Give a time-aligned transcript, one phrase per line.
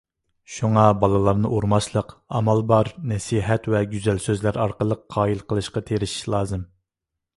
[0.51, 6.65] شۇڭا بالىلارنى ئۇرماسلىق، ئامال بار نەسىھەت ۋە گۈزەل سۆزلەر ئارقىلىق قايىل قىلىشقا تىرىشىش لازىم.